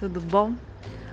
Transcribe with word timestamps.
tudo 0.00 0.18
bom? 0.18 0.54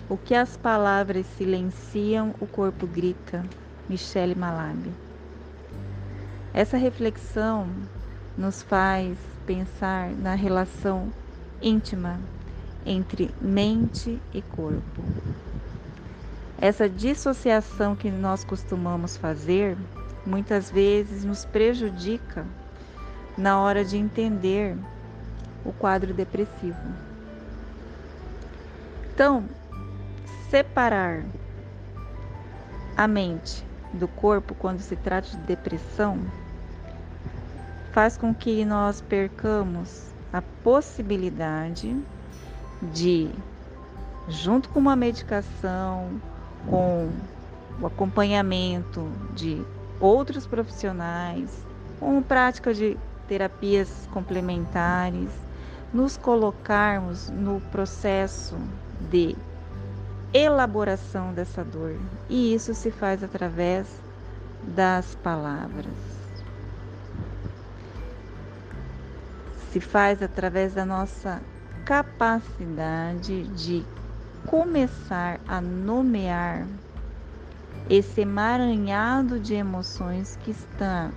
O 0.09 0.17
que 0.17 0.33
as 0.33 0.55
palavras 0.55 1.25
silenciam, 1.37 2.33
o 2.39 2.47
corpo 2.47 2.87
grita. 2.87 3.43
Michele 3.89 4.35
Malab. 4.35 4.79
Essa 6.53 6.77
reflexão 6.77 7.67
nos 8.37 8.61
faz 8.61 9.17
pensar 9.45 10.09
na 10.11 10.35
relação 10.35 11.09
íntima 11.61 12.19
entre 12.85 13.29
mente 13.39 14.21
e 14.33 14.41
corpo. 14.41 15.03
Essa 16.59 16.89
dissociação 16.89 17.95
que 17.95 18.09
nós 18.09 18.43
costumamos 18.43 19.15
fazer 19.15 19.77
muitas 20.25 20.69
vezes 20.69 21.23
nos 21.23 21.45
prejudica 21.45 22.45
na 23.37 23.59
hora 23.59 23.85
de 23.85 23.95
entender 23.95 24.75
o 25.63 25.71
quadro 25.71 26.13
depressivo. 26.13 27.06
Então, 29.17 29.45
separar 30.47 31.23
a 32.95 33.07
mente 33.07 33.65
do 33.91 34.07
corpo 34.07 34.53
quando 34.53 34.79
se 34.79 34.95
trata 34.95 35.27
de 35.29 35.37
depressão 35.37 36.19
faz 37.91 38.15
com 38.15 38.31
que 38.31 38.63
nós 38.63 39.01
percamos 39.01 40.11
a 40.31 40.39
possibilidade 40.63 41.99
de, 42.93 43.31
junto 44.29 44.69
com 44.69 44.77
uma 44.77 44.95
medicação, 44.95 46.21
com 46.69 47.09
o 47.81 47.87
acompanhamento 47.87 49.11
de 49.33 49.65
outros 49.99 50.45
profissionais, 50.45 51.65
com 51.99 52.21
prática 52.21 52.71
de 52.71 52.95
terapias 53.27 54.07
complementares, 54.13 55.31
nos 55.91 56.17
colocarmos 56.17 57.31
no 57.31 57.59
processo 57.71 58.55
de 58.99 59.35
elaboração 60.33 61.33
dessa 61.33 61.63
dor. 61.63 61.95
E 62.29 62.53
isso 62.53 62.73
se 62.73 62.91
faz 62.91 63.23
através 63.23 63.87
das 64.63 65.15
palavras. 65.15 65.93
Se 69.71 69.79
faz 69.79 70.21
através 70.21 70.73
da 70.73 70.85
nossa 70.85 71.41
capacidade 71.85 73.43
de 73.49 73.85
começar 74.45 75.39
a 75.47 75.61
nomear 75.61 76.67
esse 77.89 78.21
emaranhado 78.21 79.39
de 79.39 79.53
emoções 79.53 80.37
que 80.43 80.51
está 80.51 81.11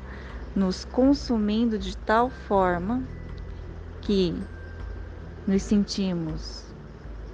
nos 0.55 0.85
consumindo 0.85 1.79
de 1.79 1.97
tal 1.97 2.31
forma 2.31 3.03
que 4.03 4.37
nos 5.47 5.63
sentimos 5.63 6.70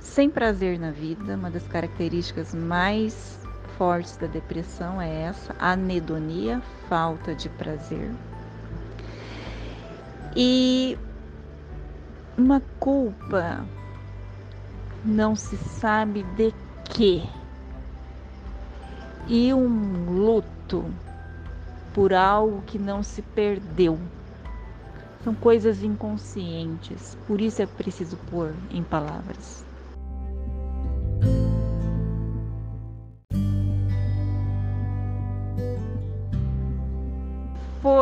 sem 0.07 0.31
prazer 0.31 0.79
na 0.79 0.91
vida. 0.91 1.35
Uma 1.35 1.51
das 1.51 1.67
características 1.67 2.55
mais 2.55 3.39
fortes 3.77 4.17
da 4.17 4.27
depressão 4.27 5.01
é 5.01 5.23
essa, 5.23 5.55
anedonia, 5.59 6.63
falta 6.89 7.35
de 7.35 7.49
prazer. 7.51 8.11
E 10.35 10.97
uma 12.39 12.63
culpa 12.79 13.65
não 15.05 15.37
se 15.37 15.57
sabe 15.57 16.23
de 16.37 16.55
quê. 16.85 17.23
E 19.29 19.53
um 19.53 20.05
luto 20.07 20.85
por 21.93 22.15
algo 22.15 22.63
que 22.63 22.79
não 22.79 23.03
se 23.03 23.21
perdeu. 23.23 23.99
São 25.25 25.35
coisas 25.35 25.83
inconscientes, 25.83 27.19
por 27.27 27.41
isso 27.41 27.61
é 27.61 27.67
preciso 27.67 28.17
pôr 28.31 28.55
em 28.71 28.85
palavras. 28.85 29.66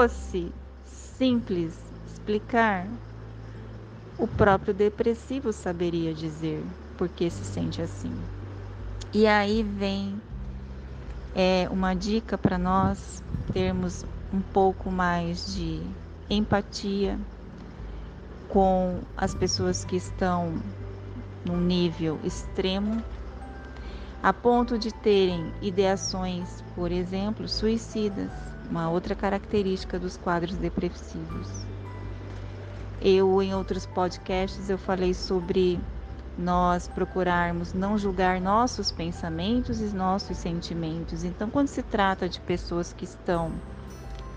Fosse 0.04 0.53
simples 1.16 1.72
explicar, 2.12 2.87
o 4.19 4.26
próprio 4.26 4.75
depressivo 4.75 5.50
saberia 5.50 6.12
dizer 6.12 6.62
por 6.98 7.09
que 7.09 7.31
se 7.31 7.42
sente 7.42 7.81
assim. 7.81 8.12
E 9.14 9.26
aí 9.26 9.62
vem 9.62 10.20
é, 11.34 11.66
uma 11.70 11.94
dica 11.94 12.37
para 12.37 12.59
nós 12.59 13.22
termos 13.54 14.04
um 14.31 14.43
pouco 14.43 14.91
mais 14.91 15.54
de 15.54 15.81
empatia 16.28 17.19
com 18.50 19.00
as 19.16 19.34
pessoas 19.34 19.87
que 19.87 19.97
estão 19.97 20.53
num 21.47 21.62
nível 21.62 22.20
extremo, 22.22 23.03
a 24.22 24.34
ponto 24.34 24.76
de 24.76 24.93
terem 24.93 25.50
ideações, 25.62 26.62
por 26.76 26.93
exemplo, 26.93 27.48
suicidas, 27.48 28.53
uma 28.70 28.91
outra 28.91 29.14
característica 29.14 29.98
dos 29.98 30.16
quadros 30.16 30.56
depressivos. 30.56 31.48
Eu, 33.00 33.42
em 33.42 33.54
outros 33.54 33.86
podcasts, 33.86 34.70
eu 34.70 34.78
falei 34.78 35.12
sobre 35.12 35.78
nós 36.36 36.88
procurarmos 36.88 37.72
não 37.72 37.97
julgar 37.97 38.41
nossos 38.41 38.91
pensamentos 38.91 39.80
e 39.80 39.94
nossos 39.94 40.36
sentimentos. 40.36 41.22
Então, 41.22 41.48
quando 41.50 41.69
se 41.69 41.82
trata 41.82 42.28
de 42.28 42.41
pessoas 42.41 42.92
que 42.92 43.04
estão 43.04 43.52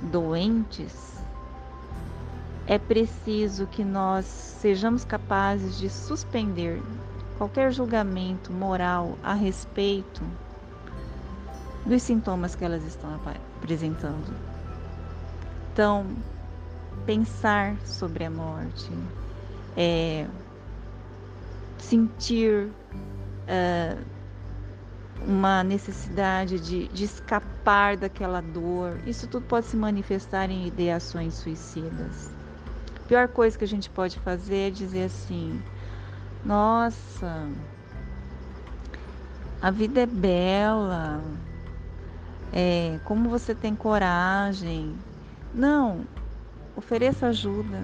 doentes, 0.02 1.18
é 2.68 2.78
preciso 2.78 3.66
que 3.68 3.84
nós 3.84 4.26
sejamos 4.26 5.06
capazes 5.06 5.78
de 5.80 5.90
suspender 5.90 6.82
qualquer 7.38 7.72
julgamento 7.72 8.52
moral 8.52 9.18
a 9.24 9.34
respeito 9.34 10.22
dos 11.86 12.04
sintomas 12.04 12.56
que 12.56 12.66
elas 12.66 12.84
estão 12.84 13.14
apresentando. 13.58 14.34
Então, 15.74 16.08
pensar 17.06 17.78
sobre 17.86 18.26
a 18.26 18.30
morte, 18.30 18.92
é, 19.76 20.28
sentir 21.78 22.70
uh, 23.48 24.06
uma 25.26 25.64
necessidade 25.64 26.60
de, 26.60 26.88
de 26.90 27.04
escapar 27.04 27.98
daquela 27.98 28.42
dor, 28.42 29.00
isso 29.06 29.28
tudo 29.28 29.46
pode 29.46 29.66
se 29.68 29.76
manifestar 29.76 30.50
em 30.50 30.68
ideações 30.68 31.34
suicidas. 31.36 32.32
A 33.04 33.08
pior 33.08 33.28
coisa 33.28 33.58
que 33.58 33.64
a 33.64 33.68
gente 33.68 33.90
pode 33.90 34.20
fazer 34.20 34.68
é 34.68 34.70
dizer 34.70 35.06
assim: 35.06 35.62
nossa, 36.44 37.48
a 39.62 39.72
vida 39.72 40.02
é 40.02 40.06
bela, 40.06 41.22
é, 42.54 43.00
como 43.04 43.30
você 43.30 43.54
tem 43.54 43.76
coragem. 43.76 44.96
Não, 45.54 46.06
ofereça 46.76 47.28
ajuda, 47.28 47.84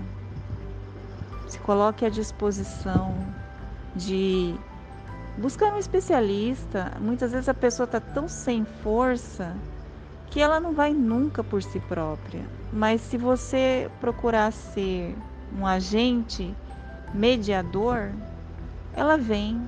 se 1.47 1.59
coloque 1.59 2.05
à 2.05 2.09
disposição 2.09 3.15
de 3.95 4.55
buscar 5.37 5.73
um 5.73 5.77
especialista. 5.77 6.91
Muitas 6.99 7.31
vezes 7.31 7.49
a 7.49 7.53
pessoa 7.53 7.85
está 7.85 7.99
tão 7.99 8.27
sem 8.27 8.65
força 8.65 9.55
que 10.27 10.39
ela 10.39 10.59
não 10.59 10.73
vai 10.73 10.93
nunca 10.93 11.43
por 11.43 11.61
si 11.61 11.79
própria. 11.79 12.43
Mas 12.71 13.01
se 13.01 13.17
você 13.17 13.89
procurar 13.99 14.51
ser 14.51 15.15
um 15.55 15.65
agente 15.65 16.55
mediador, 17.13 18.11
ela 18.95 19.17
vem, 19.17 19.61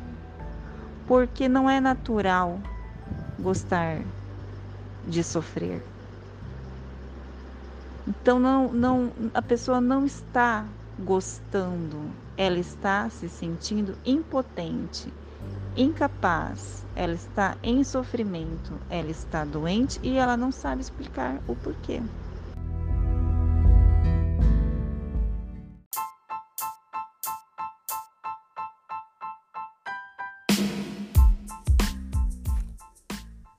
porque 1.07 1.47
não 1.47 1.69
é 1.69 1.79
natural 1.79 2.59
gostar 3.39 4.01
de 5.05 5.23
sofrer. 5.23 5.89
Então 8.05 8.39
não, 8.39 8.71
não, 8.73 9.13
a 9.33 9.41
pessoa 9.41 9.81
não 9.81 10.05
está 10.05 10.75
gostando, 10.97 12.17
ela 12.37 12.59
está 12.59 13.09
se 13.09 13.27
sentindo 13.29 13.99
impotente, 14.05 15.17
incapaz, 15.75 16.85
ela 16.95 17.13
está 17.15 17.57
em 17.63 17.83
sofrimento, 17.83 18.79
ela 18.89 19.11
está 19.11 19.45
doente 19.45 19.99
e 20.03 20.17
ela 20.17 20.37
não 20.37 20.51
sabe 20.51 20.81
explicar 20.81 21.43
o 21.47 21.55
porquê. 21.55 22.03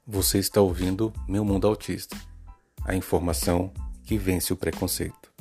Você 0.08 0.38
está 0.38 0.60
ouvindo 0.60 1.12
Meu 1.26 1.44
Mundo 1.44 1.66
Autista 1.66 2.16
a 2.84 2.94
informação 2.94 3.72
que 4.04 4.16
vence 4.16 4.52
o 4.52 4.56
preconceito. 4.56 5.34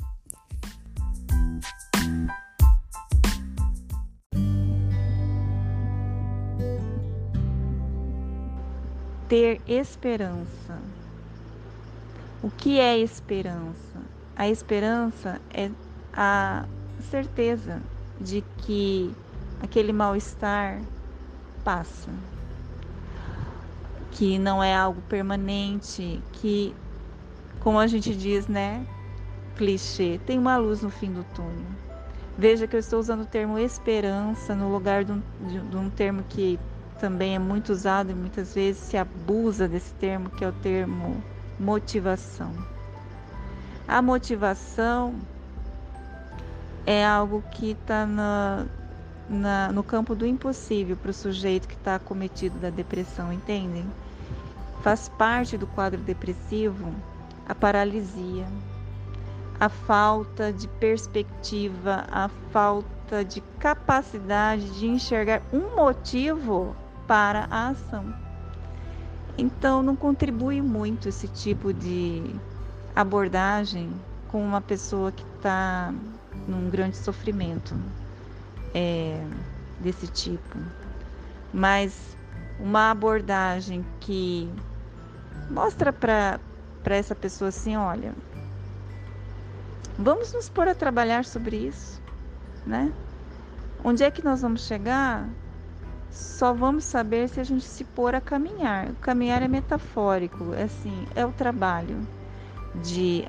ter 9.28 9.60
esperança. 9.66 10.80
O 12.42 12.50
que 12.50 12.78
é 12.78 12.98
esperança? 12.98 14.00
A 14.36 14.48
esperança 14.48 15.40
é 15.52 15.70
a 16.12 16.64
certeza 17.10 17.82
de 18.20 18.42
que 18.58 19.12
aquele 19.60 19.92
mal-estar 19.92 20.80
passa, 21.64 22.10
que 24.16 24.38
não 24.38 24.64
é 24.64 24.74
algo 24.74 25.02
permanente, 25.02 26.22
que, 26.32 26.74
como 27.60 27.78
a 27.78 27.86
gente 27.86 28.16
diz, 28.16 28.48
né? 28.48 28.86
Clichê, 29.56 30.18
tem 30.24 30.38
uma 30.38 30.56
luz 30.56 30.80
no 30.80 30.88
fim 30.88 31.12
do 31.12 31.22
túnel. 31.34 31.66
Veja 32.38 32.66
que 32.66 32.74
eu 32.74 32.80
estou 32.80 32.98
usando 32.98 33.22
o 33.22 33.26
termo 33.26 33.58
esperança 33.58 34.54
no 34.54 34.72
lugar 34.72 35.04
de 35.04 35.12
um, 35.12 35.22
de, 35.46 35.60
de 35.60 35.76
um 35.76 35.90
termo 35.90 36.24
que 36.30 36.58
também 36.98 37.34
é 37.34 37.38
muito 37.38 37.70
usado 37.70 38.10
e 38.10 38.14
muitas 38.14 38.54
vezes 38.54 38.80
se 38.80 38.96
abusa 38.96 39.68
desse 39.68 39.92
termo, 39.94 40.30
que 40.30 40.42
é 40.42 40.48
o 40.48 40.52
termo 40.52 41.22
motivação. 41.60 42.52
A 43.86 44.00
motivação 44.00 45.14
é 46.86 47.04
algo 47.04 47.42
que 47.50 47.72
está 47.72 48.06
no 49.74 49.82
campo 49.82 50.14
do 50.14 50.24
impossível 50.26 50.96
para 50.96 51.10
o 51.10 51.14
sujeito 51.14 51.68
que 51.68 51.74
está 51.74 51.96
acometido 51.96 52.58
da 52.58 52.70
depressão, 52.70 53.30
entendem? 53.30 53.84
Faz 54.86 55.08
parte 55.08 55.58
do 55.58 55.66
quadro 55.66 56.00
depressivo 56.00 56.94
a 57.48 57.52
paralisia, 57.56 58.46
a 59.58 59.68
falta 59.68 60.52
de 60.52 60.68
perspectiva, 60.68 62.04
a 62.08 62.28
falta 62.52 63.24
de 63.24 63.40
capacidade 63.58 64.78
de 64.78 64.86
enxergar 64.86 65.42
um 65.52 65.74
motivo 65.74 66.76
para 67.04 67.48
a 67.50 67.70
ação. 67.70 68.14
Então, 69.36 69.82
não 69.82 69.96
contribui 69.96 70.62
muito 70.62 71.08
esse 71.08 71.26
tipo 71.26 71.72
de 71.74 72.22
abordagem 72.94 73.90
com 74.28 74.40
uma 74.40 74.60
pessoa 74.60 75.10
que 75.10 75.24
está 75.34 75.92
num 76.46 76.70
grande 76.70 76.96
sofrimento 76.96 77.74
é, 78.72 79.20
desse 79.80 80.06
tipo. 80.06 80.56
Mas 81.52 82.16
uma 82.60 82.92
abordagem 82.92 83.84
que 83.98 84.48
mostra 85.50 85.92
para 85.92 86.40
essa 86.84 87.14
pessoa 87.14 87.48
assim: 87.48 87.76
olha, 87.76 88.14
vamos 89.98 90.32
nos 90.32 90.48
pôr 90.48 90.68
a 90.68 90.74
trabalhar 90.74 91.24
sobre 91.24 91.56
isso, 91.56 92.02
né? 92.66 92.92
Onde 93.84 94.02
é 94.02 94.10
que 94.10 94.24
nós 94.24 94.42
vamos 94.42 94.66
chegar? 94.66 95.28
Só 96.10 96.52
vamos 96.52 96.84
saber 96.84 97.28
se 97.28 97.40
a 97.40 97.44
gente 97.44 97.64
se 97.64 97.84
pôr 97.84 98.14
a 98.14 98.20
caminhar. 98.20 98.92
Caminhar 99.00 99.42
é 99.42 99.48
metafórico, 99.48 100.54
é 100.54 100.64
assim, 100.64 101.06
é 101.14 101.24
o 101.24 101.32
trabalho 101.32 102.06
de 102.82 103.26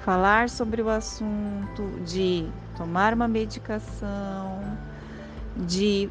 falar 0.00 0.48
sobre 0.48 0.82
o 0.82 0.88
assunto, 0.88 1.82
de 2.04 2.48
tomar 2.76 3.14
uma 3.14 3.26
medicação, 3.26 4.60
de 5.56 6.10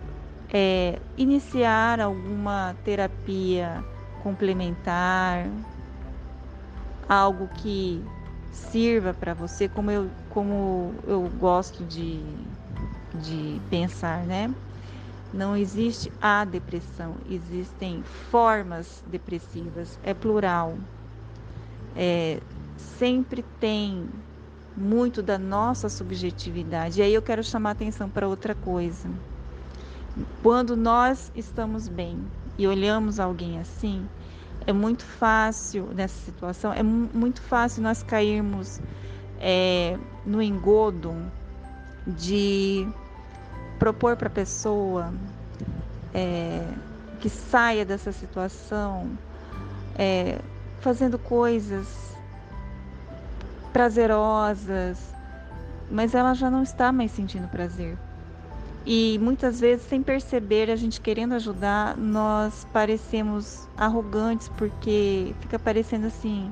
é, 0.54 1.00
iniciar 1.18 2.00
alguma 2.00 2.76
terapia 2.84 3.84
complementar, 4.26 5.48
algo 7.08 7.48
que 7.48 8.04
sirva 8.52 9.14
para 9.14 9.36
você, 9.36 9.70
como 9.70 9.92
eu, 9.92 10.10
como 10.32 10.96
eu 11.06 11.30
gosto 11.40 11.84
de, 11.86 12.24
de 13.14 13.62
pensar, 13.70 14.26
né? 14.26 14.52
Não 15.32 15.56
existe 15.56 16.12
a 16.20 16.44
depressão, 16.44 17.18
existem 17.30 18.02
formas 18.32 19.04
depressivas, 19.06 20.00
é 20.02 20.12
plural. 20.12 20.76
É, 21.96 22.40
sempre 22.98 23.46
tem 23.60 24.10
muito 24.76 25.22
da 25.22 25.38
nossa 25.38 25.88
subjetividade. 25.88 27.00
E 27.00 27.04
aí 27.04 27.14
eu 27.14 27.22
quero 27.22 27.44
chamar 27.44 27.72
atenção 27.72 28.10
para 28.10 28.28
outra 28.28 28.56
coisa. 28.56 29.08
Quando 30.42 30.76
nós 30.76 31.32
estamos 31.36 31.88
bem 31.88 32.18
e 32.58 32.68
olhamos 32.68 33.20
alguém 33.20 33.60
assim, 33.60 34.08
é 34.66 34.74
muito 34.74 35.04
fácil 35.04 35.88
nessa 35.94 36.18
situação, 36.26 36.74
é 36.74 36.82
muito 36.84 37.42
fácil 37.42 37.84
nós 37.84 38.02
cairmos 38.02 38.80
é, 39.40 39.98
no 40.26 40.42
engodo 40.42 41.14
de 42.08 42.88
propor 43.78 44.16
para 44.16 44.28
a 44.28 44.32
pessoa 44.32 45.14
é, 46.14 46.68
que 47.20 47.30
saia 47.30 47.86
dessa 47.86 48.12
situação 48.12 49.12
é, 49.98 50.40
fazendo 50.80 51.18
coisas 51.18 52.16
prazerosas, 53.74 54.98
mas 55.92 56.16
ela 56.16 56.34
já 56.34 56.50
não 56.50 56.64
está 56.64 56.92
mais 56.92 57.12
sentindo 57.12 57.48
prazer. 57.48 57.98
E 58.86 59.18
muitas 59.20 59.60
vezes, 59.60 59.88
sem 59.88 60.04
perceber, 60.04 60.70
a 60.70 60.76
gente 60.76 61.02
querendo 61.02 61.34
ajudar, 61.34 61.98
nós 61.98 62.68
parecemos 62.72 63.68
arrogantes 63.76 64.48
porque 64.50 65.34
fica 65.42 65.58
parecendo 65.58 66.06
assim 66.06 66.52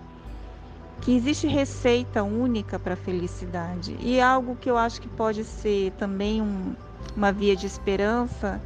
que 1.02 1.16
existe 1.16 1.48
receita 1.48 2.24
única 2.24 2.80
para 2.80 2.94
a 2.94 2.98
felicidade. 2.98 3.96
E 4.00 4.22
algo 4.22 4.56
que 4.56 4.70
eu 4.70 4.78
acho 4.78 5.02
que 5.02 5.10
pode 5.10 5.44
ser 5.44 5.92
também 5.94 6.42
um, 6.42 6.76
uma 7.16 7.32
via 7.32 7.56
de 7.56 7.68
esperança 7.68 8.62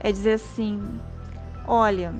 é 0.00 0.10
dizer 0.10 0.34
assim: 0.34 0.82
olha, 1.66 2.14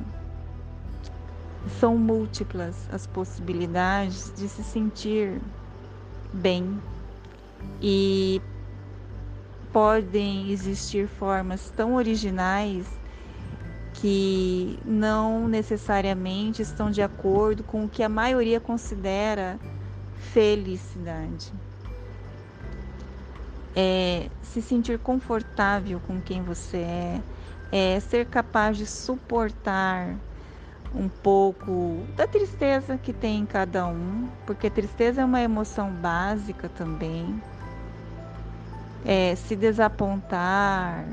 são 1.80 1.96
múltiplas 1.96 2.88
as 2.92 3.06
possibilidades 3.06 4.32
de 4.36 4.48
se 4.48 4.62
sentir 4.62 5.40
bem 6.32 6.78
e 7.80 8.40
podem 9.74 10.52
existir 10.52 11.08
formas 11.08 11.68
tão 11.68 11.96
originais 11.96 12.86
que 13.94 14.78
não 14.84 15.48
necessariamente 15.48 16.62
estão 16.62 16.92
de 16.92 17.02
acordo 17.02 17.64
com 17.64 17.84
o 17.84 17.88
que 17.88 18.00
a 18.00 18.08
maioria 18.08 18.60
considera 18.60 19.58
felicidade. 20.32 21.52
É 23.74 24.28
se 24.42 24.62
sentir 24.62 25.00
confortável 25.00 25.98
com 26.06 26.20
quem 26.20 26.40
você 26.40 26.76
é, 26.76 27.20
é 27.72 27.98
ser 27.98 28.26
capaz 28.26 28.76
de 28.76 28.86
suportar 28.86 30.14
um 30.94 31.08
pouco 31.08 32.06
da 32.16 32.28
tristeza 32.28 32.96
que 32.96 33.12
tem 33.12 33.40
em 33.40 33.46
cada 33.46 33.84
um, 33.88 34.28
porque 34.46 34.70
tristeza 34.70 35.22
é 35.22 35.24
uma 35.24 35.40
emoção 35.40 35.90
básica 35.90 36.68
também. 36.68 37.42
É, 39.04 39.34
se 39.36 39.54
desapontar, 39.54 41.06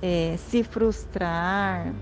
é, 0.00 0.36
se 0.36 0.62
frustrar, 0.62 1.92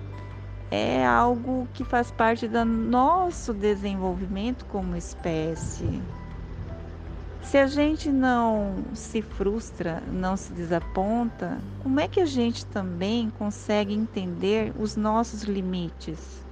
é 0.70 1.04
algo 1.04 1.66
que 1.74 1.84
faz 1.84 2.10
parte 2.10 2.46
do 2.46 2.64
nosso 2.64 3.52
desenvolvimento 3.52 4.64
como 4.66 4.96
espécie. 4.96 6.00
Se 7.42 7.58
a 7.58 7.66
gente 7.66 8.12
não 8.12 8.76
se 8.94 9.22
frustra, 9.22 10.02
não 10.12 10.36
se 10.36 10.52
desaponta, 10.52 11.58
como 11.82 11.98
é 11.98 12.06
que 12.06 12.20
a 12.20 12.26
gente 12.26 12.64
também 12.66 13.30
consegue 13.30 13.92
entender 13.92 14.72
os 14.78 14.94
nossos 14.94 15.42
limites? 15.42 16.44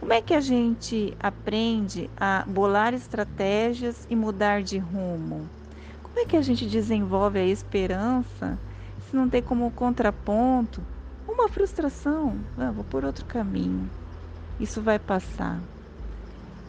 Como 0.00 0.12
é 0.12 0.20
que 0.20 0.34
a 0.34 0.40
gente 0.40 1.16
aprende 1.20 2.10
a 2.16 2.44
bolar 2.46 2.94
estratégias 2.94 4.06
e 4.10 4.16
mudar 4.16 4.62
de 4.62 4.78
rumo? 4.78 5.48
Como 6.18 6.26
é 6.26 6.30
que 6.30 6.36
a 6.36 6.42
gente 6.42 6.66
desenvolve 6.66 7.38
a 7.38 7.44
esperança 7.44 8.58
se 9.08 9.14
não 9.14 9.28
tem 9.28 9.40
como 9.40 9.70
contraponto 9.70 10.82
uma 11.28 11.48
frustração? 11.48 12.40
Ah, 12.58 12.72
vou 12.72 12.82
por 12.82 13.04
outro 13.04 13.24
caminho. 13.24 13.88
Isso 14.58 14.82
vai 14.82 14.98
passar. 14.98 15.60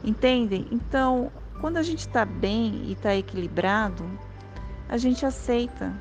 Entendem? 0.03 0.68
Então, 0.72 1.32
quando 1.60 1.77
a 1.77 1.82
gente 1.82 2.01
está 2.01 2.24
bem 2.24 2.84
e 2.86 2.91
está 2.91 3.15
equilibrado, 3.15 4.06
a 4.88 4.98
gente 4.98 5.25
aceita 5.25 6.00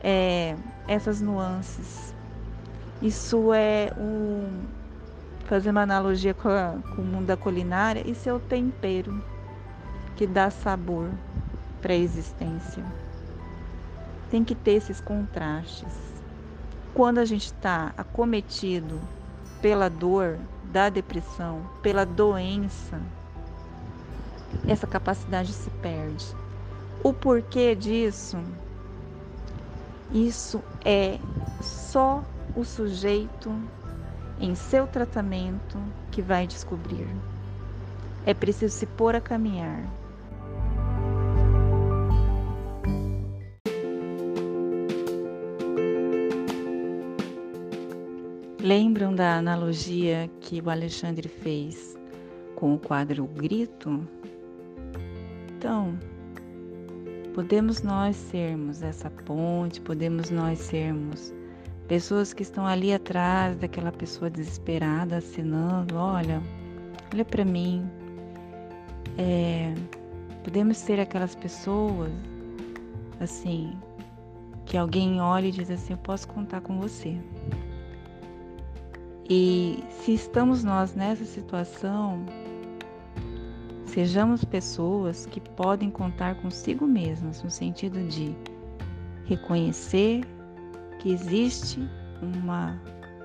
é, 0.00 0.54
essas 0.86 1.20
nuances. 1.20 2.14
Isso 3.02 3.52
é 3.52 3.92
um, 3.98 4.66
fazer 5.46 5.70
uma 5.70 5.82
analogia 5.82 6.32
com, 6.32 6.48
a, 6.48 6.76
com 6.94 7.02
o 7.02 7.04
mundo 7.04 7.26
da 7.26 7.36
culinária, 7.36 8.08
isso 8.08 8.28
é 8.28 8.32
o 8.32 8.38
tempero 8.38 9.20
que 10.14 10.28
dá 10.28 10.48
sabor 10.48 11.10
para 11.80 11.92
a 11.92 11.96
existência. 11.96 12.84
Tem 14.30 14.44
que 14.44 14.54
ter 14.54 14.72
esses 14.72 15.00
contrastes. 15.00 15.94
Quando 16.94 17.18
a 17.18 17.24
gente 17.24 17.46
está 17.46 17.92
acometido 17.96 19.00
pela 19.62 19.88
dor 19.88 20.38
da 20.64 20.88
depressão, 20.88 21.62
pela 21.82 22.04
doença, 22.04 23.00
essa 24.66 24.86
capacidade 24.86 25.52
se 25.52 25.70
perde. 25.82 26.26
O 27.02 27.12
porquê 27.12 27.74
disso? 27.74 28.38
Isso 30.12 30.62
é 30.84 31.18
só 31.60 32.24
o 32.56 32.64
sujeito 32.64 33.54
em 34.40 34.54
seu 34.54 34.86
tratamento 34.86 35.78
que 36.10 36.22
vai 36.22 36.46
descobrir. 36.46 37.08
É 38.24 38.34
preciso 38.34 38.74
se 38.74 38.86
pôr 38.86 39.14
a 39.14 39.20
caminhar. 39.20 39.84
Lembram 48.68 49.14
da 49.14 49.38
analogia 49.38 50.30
que 50.42 50.60
o 50.60 50.68
Alexandre 50.68 51.26
fez 51.26 51.96
com 52.54 52.74
o 52.74 52.78
quadro 52.78 53.24
Grito? 53.24 54.06
Então, 55.56 55.98
podemos 57.34 57.80
nós 57.82 58.14
sermos 58.14 58.82
essa 58.82 59.08
ponte, 59.08 59.80
podemos 59.80 60.28
nós 60.28 60.58
sermos 60.58 61.32
pessoas 61.86 62.34
que 62.34 62.42
estão 62.42 62.66
ali 62.66 62.92
atrás 62.92 63.56
daquela 63.56 63.90
pessoa 63.90 64.28
desesperada, 64.28 65.16
assinando: 65.16 65.96
olha, 65.96 66.42
olha 67.10 67.24
para 67.24 67.46
mim. 67.46 67.90
É, 69.16 69.72
podemos 70.44 70.76
ser 70.76 71.00
aquelas 71.00 71.34
pessoas, 71.34 72.12
assim, 73.18 73.72
que 74.66 74.76
alguém 74.76 75.22
olha 75.22 75.46
e 75.46 75.52
diz 75.52 75.70
assim: 75.70 75.94
eu 75.94 75.98
posso 76.00 76.28
contar 76.28 76.60
com 76.60 76.78
você. 76.78 77.16
E 79.28 79.84
se 79.90 80.14
estamos 80.14 80.64
nós 80.64 80.94
nessa 80.94 81.24
situação, 81.24 82.24
sejamos 83.84 84.42
pessoas 84.42 85.26
que 85.26 85.38
podem 85.38 85.90
contar 85.90 86.40
consigo 86.40 86.86
mesmas, 86.86 87.42
no 87.42 87.50
sentido 87.50 88.02
de 88.08 88.34
reconhecer 89.26 90.22
que 90.98 91.12
existe 91.12 91.78
uma 92.22 92.80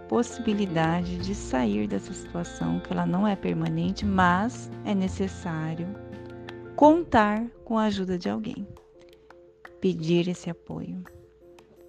possibilidade 0.09 1.17
de 1.19 1.33
sair 1.33 1.87
dessa 1.87 2.13
situação, 2.13 2.81
que 2.81 2.91
ela 2.91 3.05
não 3.05 3.25
é 3.25 3.35
permanente, 3.35 4.05
mas 4.05 4.69
é 4.83 4.93
necessário 4.93 5.87
contar 6.75 7.47
com 7.63 7.77
a 7.77 7.85
ajuda 7.85 8.17
de 8.17 8.29
alguém, 8.29 8.67
pedir 9.79 10.27
esse 10.27 10.49
apoio, 10.49 11.01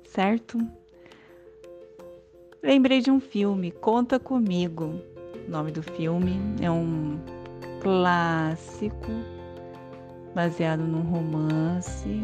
certo? 0.05 0.59
Lembrei 2.65 3.03
de 3.03 3.11
um 3.11 3.21
filme, 3.21 3.71
Conta 3.71 4.19
Comigo. 4.19 4.99
O 5.47 5.51
nome 5.51 5.71
do 5.71 5.83
filme 5.83 6.41
é 6.63 6.71
um 6.71 7.21
clássico 7.83 9.11
baseado 10.35 10.81
num 10.81 11.03
romance. 11.03 12.23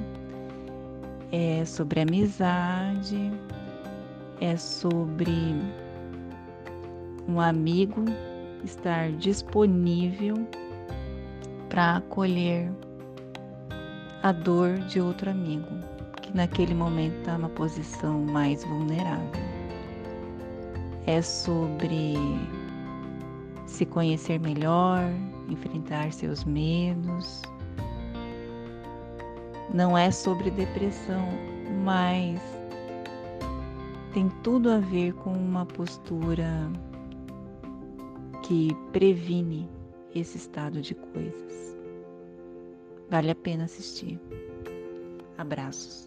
É 1.30 1.62
sobre 1.66 2.00
amizade, 2.00 3.30
é 4.40 4.56
sobre 4.56 5.30
um 7.28 7.38
amigo 7.38 8.06
estar 8.64 9.12
disponível 9.12 10.36
para 11.68 11.98
acolher 11.98 12.72
a 14.22 14.32
dor 14.32 14.78
de 14.88 15.02
outro 15.02 15.28
amigo 15.28 15.68
que 16.22 16.34
naquele 16.34 16.74
momento 16.74 17.18
está 17.18 17.36
numa 17.36 17.50
posição 17.50 18.20
mais 18.20 18.64
vulnerável 18.64 19.49
é 21.06 21.22
sobre 21.22 22.14
se 23.66 23.86
conhecer 23.86 24.38
melhor, 24.40 25.04
enfrentar 25.48 26.12
seus 26.12 26.44
medos. 26.44 27.42
Não 29.72 29.96
é 29.96 30.10
sobre 30.10 30.50
depressão, 30.50 31.28
mas 31.84 32.40
tem 34.12 34.28
tudo 34.42 34.70
a 34.70 34.78
ver 34.78 35.14
com 35.14 35.32
uma 35.32 35.64
postura 35.64 36.70
que 38.42 38.74
previne 38.92 39.68
esse 40.14 40.36
estado 40.36 40.82
de 40.82 40.94
coisas. 40.94 41.76
Vale 43.08 43.30
a 43.30 43.34
pena 43.34 43.64
assistir. 43.64 44.18
Abraços. 45.38 46.04